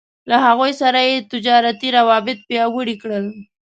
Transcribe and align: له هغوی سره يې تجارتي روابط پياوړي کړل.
له 0.29 0.37
هغوی 0.45 0.71
سره 0.81 0.99
يې 1.09 1.15
تجارتي 1.31 1.87
روابط 1.97 2.37
پياوړي 2.47 2.95
کړل. 3.01 3.25